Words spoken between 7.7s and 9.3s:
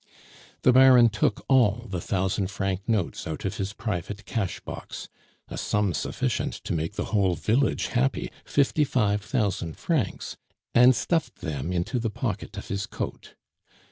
happy, fifty five